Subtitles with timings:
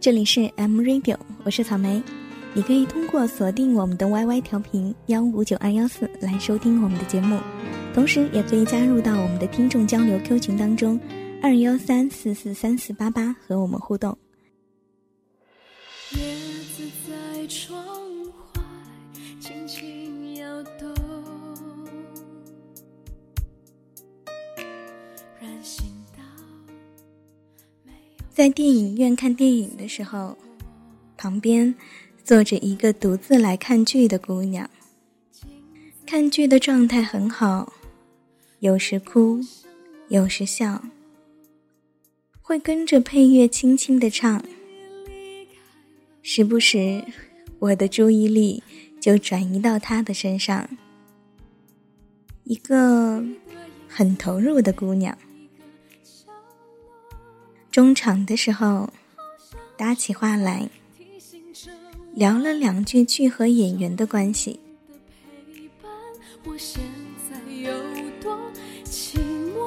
[0.00, 2.00] 这里是 M Radio，我是草莓。
[2.54, 7.36] 你可以通过锁定我们的 YY 调频幺五九二幺四来收听我们的节目，
[7.92, 11.00] 同时也可以加入到我们的听众交流 Q 群当中，
[11.42, 14.16] 二幺三四四三四八八和我们互动。
[28.38, 30.38] 在电影院看电影的时候，
[31.16, 31.74] 旁边
[32.22, 34.70] 坐着一个独自来看剧的姑娘。
[36.06, 37.72] 看剧的状态很好，
[38.60, 39.40] 有时哭，
[40.06, 40.84] 有时笑，
[42.40, 44.40] 会跟着配乐轻轻的唱。
[46.22, 47.02] 时不时，
[47.58, 48.62] 我的注意力
[49.00, 50.70] 就转移到她的身上。
[52.44, 53.20] 一个
[53.88, 55.18] 很投入的姑娘。
[57.78, 58.92] 中场的时候，
[59.76, 60.68] 搭起话来，
[62.12, 64.58] 聊了两句剧和演员的关系。
[65.54, 65.88] 陪伴，
[66.44, 66.82] 我现
[67.30, 67.70] 在有
[68.20, 68.36] 多
[68.84, 69.18] 寂
[69.54, 69.60] 寞？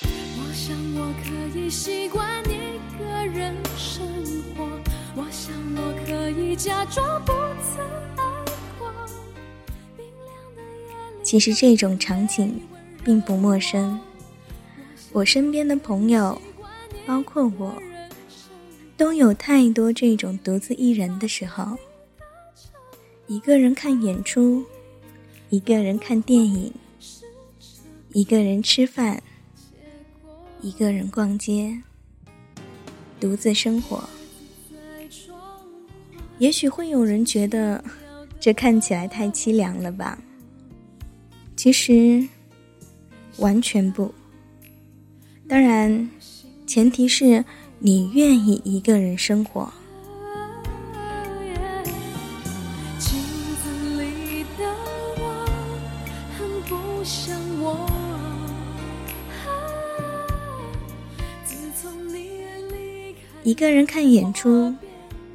[0.00, 3.04] 我想我可以习惯一个
[3.38, 4.02] 人生
[4.56, 4.64] 活，
[5.14, 7.84] 我想我可以假装不曾
[8.16, 8.44] 爱
[8.78, 8.90] 过。
[9.98, 12.58] 明亮的夜里，其实这种场景
[13.04, 14.00] 并不陌生，
[15.12, 16.40] 我身边的朋友，
[17.06, 17.74] 包括我，
[18.96, 21.76] 都有太多这种独自一人的时候。
[23.26, 24.64] 一个人看演出，
[25.50, 26.72] 一个人看电影，
[28.12, 29.22] 一个人吃饭，
[30.60, 31.80] 一个人逛街，
[33.20, 34.02] 独自生活。
[36.38, 37.82] 也许会有人觉得，
[38.40, 40.18] 这看起来太凄凉了吧？
[41.56, 42.26] 其实，
[43.38, 44.14] 完全不。
[45.48, 46.10] 当然，
[46.66, 47.44] 前提是
[47.78, 49.72] 你愿意一个人生活。
[63.42, 64.74] 一个人看演出，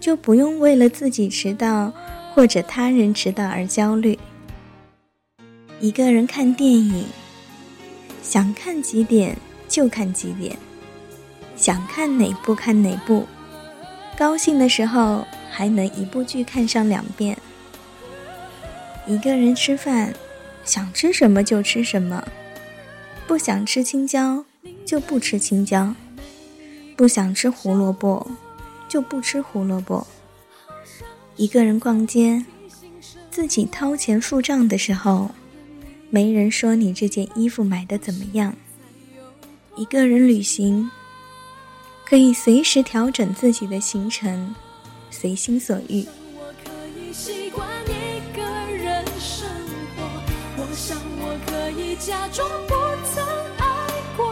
[0.00, 1.92] 就不用为了自己迟到
[2.32, 4.18] 或者他人迟到而焦虑。
[5.80, 7.04] 一个人看电影，
[8.22, 9.36] 想看几点
[9.68, 10.56] 就看几点，
[11.56, 13.26] 想看哪部看哪部，
[14.16, 17.36] 高兴的时候还能一部剧看上两遍。
[19.06, 20.14] 一个人吃饭，
[20.64, 22.22] 想吃什么就吃什么，
[23.26, 24.44] 不想吃青椒
[24.84, 25.94] 就不吃青椒，
[26.96, 28.30] 不想吃胡萝卜
[28.88, 30.06] 就不吃胡萝卜。
[31.36, 32.44] 一个人逛街，
[33.30, 35.30] 自己掏钱付账的时候，
[36.10, 38.54] 没人说你这件衣服买的怎么样。
[39.76, 40.90] 一个人旅行，
[42.04, 44.52] 可以随时调整自己的行程，
[45.08, 46.04] 随心所欲。
[46.34, 49.48] 我可以习惯一个人生
[49.96, 50.02] 活。
[50.56, 52.74] 我想我可以假装不
[53.14, 53.24] 曾
[53.58, 54.26] 爱过。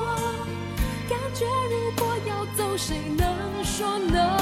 [1.09, 4.37] 感觉如果要走，谁能说 no？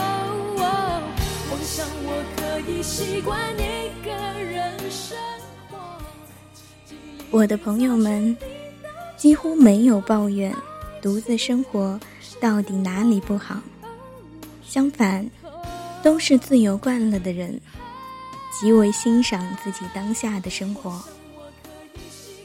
[1.50, 4.10] 我想我可以习惯一个
[4.42, 4.85] 人。
[7.30, 8.34] 我的朋友们
[9.16, 10.54] 几乎没有抱怨
[11.02, 11.98] 独自生活
[12.40, 13.60] 到底哪里不好，
[14.64, 15.28] 相反，
[16.02, 17.60] 都是自由惯了的人，
[18.58, 21.02] 极为欣赏自己当下的生活。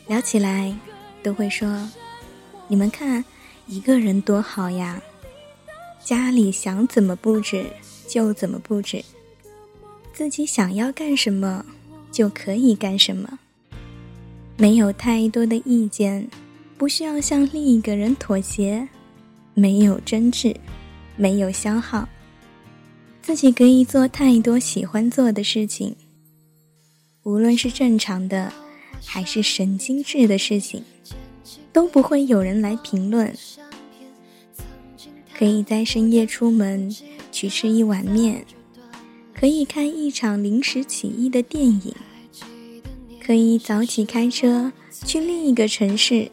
[0.07, 0.75] 聊起来
[1.23, 1.89] 都会说
[2.67, 3.23] ：“你们看，
[3.67, 5.01] 一个人多好呀，
[6.03, 7.65] 家里想怎么布置
[8.07, 9.03] 就怎么布置，
[10.13, 11.65] 自己想要干什么
[12.11, 13.39] 就可以干什么。”
[14.61, 16.29] 没有太多的意见，
[16.77, 18.87] 不需要向另一个人妥协，
[19.55, 20.55] 没有争执，
[21.15, 22.07] 没有消耗，
[23.23, 25.95] 自己可以做太多喜欢做的事情。
[27.23, 28.53] 无论是正常的，
[29.03, 30.83] 还是神经质的事情，
[31.73, 33.35] 都不会有人来评论。
[35.35, 36.95] 可以在深夜出门
[37.31, 38.45] 去吃一碗面，
[39.33, 41.91] 可以看一场临时起意的电影。
[43.23, 44.71] 可以早起开车
[45.05, 46.29] 去另一个城市，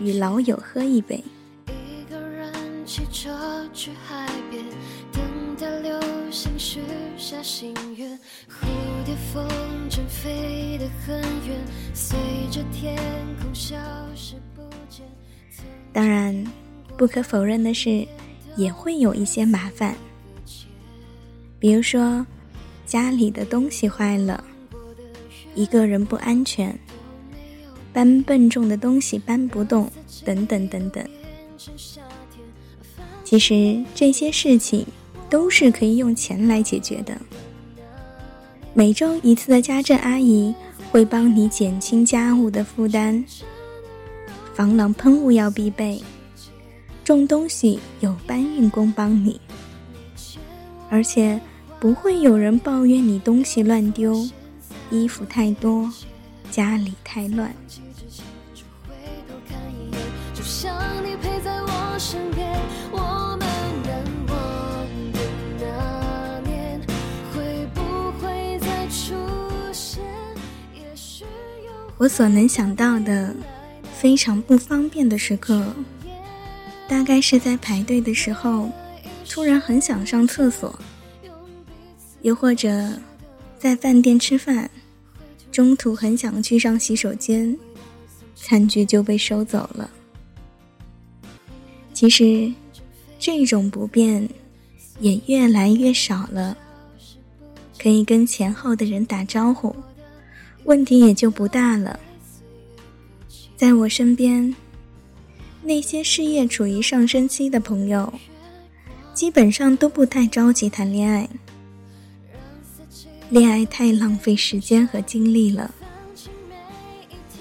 [0.00, 1.22] 与老友喝一杯。
[15.92, 16.44] 当然，
[16.96, 18.06] 不可否认的是，
[18.56, 19.96] 也会有一些麻烦，
[21.58, 22.24] 比如说
[22.86, 24.42] 家里的东西坏了。
[25.58, 26.72] 一个人不安全，
[27.92, 29.90] 搬笨重的东西搬不动，
[30.24, 31.04] 等等等等。
[33.24, 34.86] 其实这些事情
[35.28, 37.20] 都是可以用钱来解决的。
[38.72, 40.54] 每周一次的家政阿姨
[40.92, 43.24] 会帮你减轻家务的负担，
[44.54, 46.00] 防狼喷雾要必备，
[47.02, 49.40] 种东西有搬运工帮你，
[50.88, 51.40] 而且
[51.80, 54.24] 不会有人抱怨你东西乱丢、
[54.90, 55.92] 衣服太多、
[56.50, 57.54] 家里太乱。
[72.00, 73.34] 我所能想到的
[73.92, 75.74] 非常不方便的时刻，
[76.88, 78.70] 大概是在排队的时候，
[79.28, 80.70] 突然很想上厕所；
[82.22, 82.92] 又或者
[83.58, 84.70] 在饭店吃饭，
[85.50, 87.56] 中途很想去上洗手间，
[88.36, 89.90] 餐具就被收走了。
[91.92, 92.52] 其实，
[93.18, 94.28] 这种不便
[95.00, 96.56] 也越来越少了，
[97.76, 99.74] 可以跟前后的人打招呼。
[100.64, 101.98] 问题也就不大了。
[103.56, 104.54] 在我身边，
[105.62, 108.12] 那些事业处于上升期的朋友，
[109.12, 111.28] 基本上都不太着急谈恋爱。
[113.30, 115.70] 恋爱太浪费时间和精力了。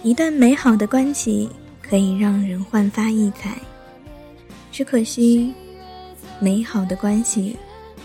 [0.04, 1.50] 一段美好的关系
[1.82, 3.58] 可以让人焕发异彩，
[4.72, 5.54] 只可惜，
[6.40, 7.56] 美好的关系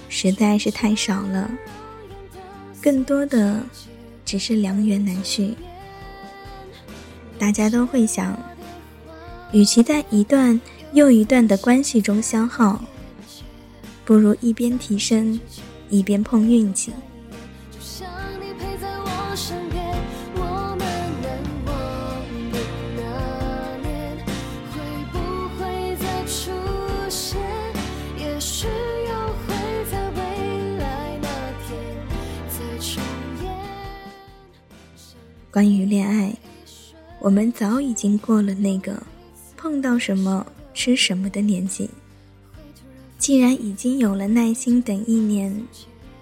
[0.09, 1.51] 实在是太少了。
[2.81, 3.63] 更多的。
[4.25, 5.53] 只是良缘难续，
[7.39, 8.39] 大家都会想，
[9.53, 10.59] 与其在一段
[10.95, 12.83] 又一段的关系中消耗，
[14.07, 15.39] 不如一边提升，
[15.91, 16.93] 一边碰运气。
[35.53, 36.35] 关于恋爱，
[37.21, 39.03] 我们早已经过了那个
[39.55, 41.91] 碰到什么吃什么的年纪。
[43.19, 45.55] 既然已经有了耐心等一年，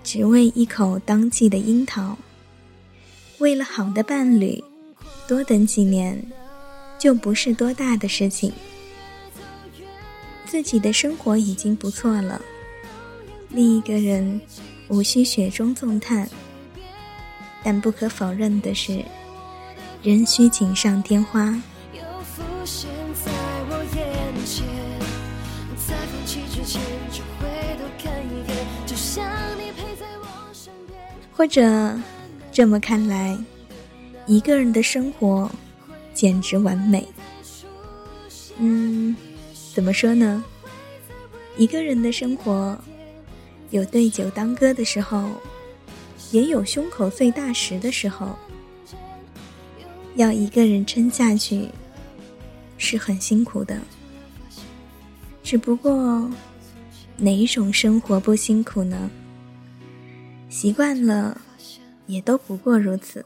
[0.03, 2.19] 只为一口当季的樱桃，
[3.39, 4.61] 为了好的伴侣，
[5.29, 6.21] 多等几年，
[6.99, 8.53] 就不是多大的事情。
[10.45, 12.43] 自己的生活已经不错了，
[13.51, 14.41] 另一个人
[14.89, 16.29] 无需雪中送炭。
[17.63, 19.05] 但不可否认的是。
[20.03, 21.55] 人需锦上添花。
[31.33, 31.99] 或者，
[32.51, 33.39] 这么看来，
[34.27, 35.51] 一个人的生活
[36.15, 37.07] 简直完美。
[38.59, 39.15] 嗯，
[39.75, 40.43] 怎么说呢？
[41.59, 42.77] 一个人的生活，
[43.69, 45.29] 有对酒当歌的时候，
[46.31, 48.35] 也有胸口碎大石的时候。
[50.17, 51.69] 要一个人撑下去，
[52.77, 53.81] 是很辛苦的。
[55.43, 56.31] 只不过，
[57.17, 59.11] 哪一种生活不辛苦呢？
[60.49, 61.41] 习惯了，
[62.07, 63.25] 也都不过如此。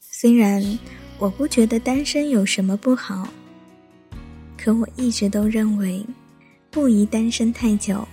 [0.00, 0.78] 虽然
[1.18, 3.28] 我不觉得单身有什么不好，
[4.56, 6.04] 可我一直都认为，
[6.70, 8.06] 不宜单身太久。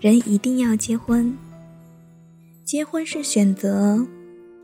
[0.00, 1.36] 人一定要结婚，
[2.64, 4.06] 结婚是选择。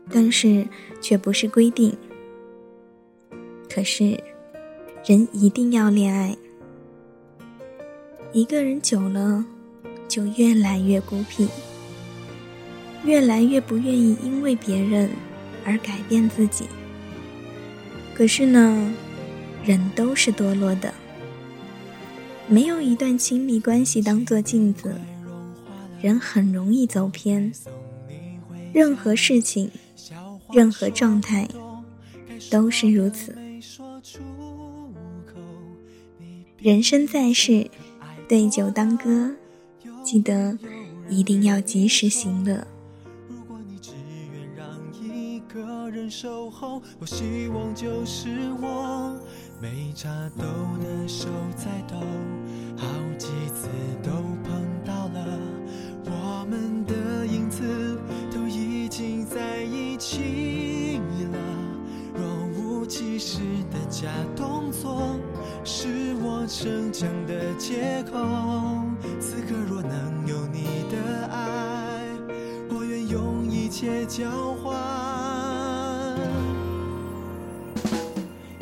[0.09, 0.67] 但是
[1.01, 1.95] 却不是规定。
[3.69, 4.21] 可是，
[5.05, 6.35] 人一定要恋爱。
[8.31, 9.45] 一个人久了，
[10.07, 11.47] 就越来越孤僻，
[13.03, 15.09] 越来越不愿意因为别人
[15.65, 16.65] 而改变自己。
[18.15, 18.93] 可是呢，
[19.63, 20.93] 人都是堕落的，
[22.47, 24.95] 没有一段亲密关系当做镜子，
[26.01, 27.51] 人很容易走偏。
[28.71, 29.71] 任何事情。
[30.53, 31.47] 任何状态
[32.51, 33.35] 都是如此。
[36.59, 37.69] 人生在世，
[38.27, 39.31] 对酒当歌，
[40.03, 40.57] 记得
[41.09, 42.65] 一定要及时行乐。
[43.27, 43.91] 如果你只
[44.31, 44.65] 愿让
[45.03, 48.29] 一个人守候，我希望就是
[48.61, 49.19] 我，
[49.59, 50.07] 没插
[50.37, 50.43] 兜
[50.81, 51.97] 的手在抖，
[52.77, 53.67] 好几次
[54.01, 54.11] 都
[54.43, 54.72] 碰
[64.03, 65.17] 假动作
[65.63, 68.19] 是我逞强的借口。
[69.17, 72.03] 此刻若能有你的爱，
[72.69, 74.29] 我愿用一切交
[74.61, 74.75] 换。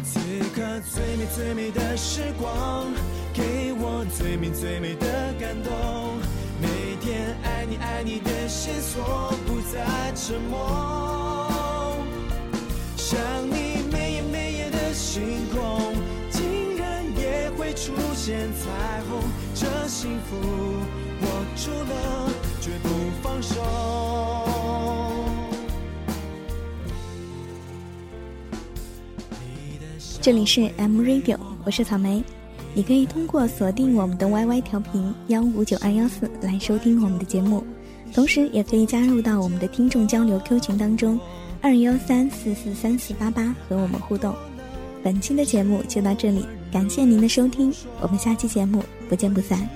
[0.04, 0.20] 此
[0.54, 0.62] 刻。
[0.94, 2.86] 最美最美的时光，
[3.34, 6.20] 给我最美最美的感动。
[6.62, 11.51] 每天爱你爱你的线索不再沉默。
[18.24, 19.20] 现彩虹。
[19.56, 22.30] 这幸福握住了，
[22.62, 22.90] 绝不
[23.24, 23.56] 放手。
[30.22, 31.36] 这里是 M Radio，
[31.66, 32.24] 我是草莓。
[32.76, 37.66] 你可以通过锁定我们的 YY 调频幺五九二幺四来收听我们的节目，
[38.14, 41.20] 同时也可以加入到我们的听众交流 Q 群当中，
[41.60, 44.36] 二幺三四四三四八八和我们互动。
[45.04, 49.68] 本期的节目就到这里，感谢您的收听，我们下期节目不见不散。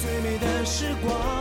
[0.00, 1.37] 最美的时光，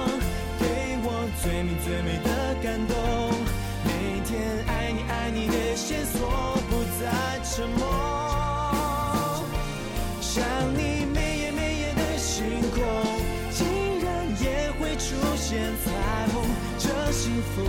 [17.57, 17.63] 福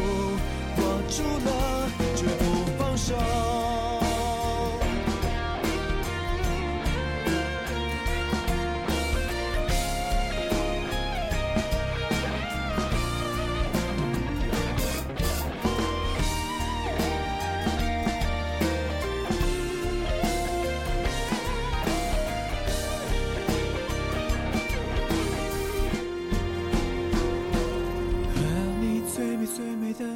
[0.76, 2.44] 握住了，绝不
[2.76, 3.47] 放手。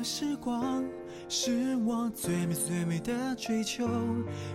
[0.03, 0.85] 时光
[1.29, 3.87] 是我最美最美的追求，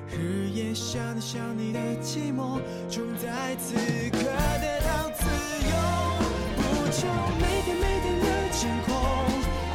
[0.10, 3.76] 日夜想你想你的寂寞，终在此
[4.12, 5.24] 刻得到自
[5.64, 5.72] 由。
[6.58, 6.62] 不
[6.92, 7.08] 求
[7.40, 8.94] 每天每天的晴空，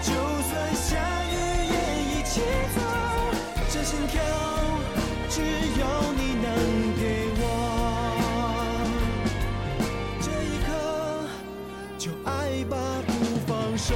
[0.02, 0.12] 就
[0.42, 0.90] 算下
[1.24, 1.34] 雨
[1.72, 1.74] 也
[2.04, 2.42] 一起
[2.74, 2.78] 走。
[3.70, 4.20] 这心跳
[5.30, 6.46] 只有你能
[7.00, 7.02] 给
[7.40, 7.42] 我，
[10.20, 10.70] 这一刻
[11.96, 12.76] 就爱吧，
[13.06, 13.10] 不
[13.46, 13.94] 放手。